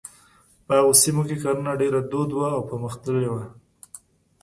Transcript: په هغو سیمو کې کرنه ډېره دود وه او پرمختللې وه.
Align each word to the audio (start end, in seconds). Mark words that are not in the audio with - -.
په 0.65 0.71
هغو 0.77 0.93
سیمو 1.01 1.21
کې 1.27 1.37
کرنه 1.43 1.71
ډېره 1.81 1.99
دود 2.11 2.29
وه 2.33 2.49
او 2.55 2.61
پرمختللې 2.69 3.29
وه. 3.33 3.45